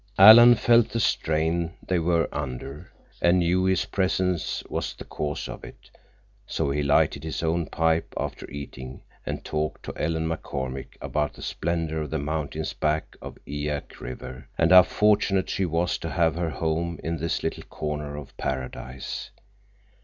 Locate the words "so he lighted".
6.47-7.23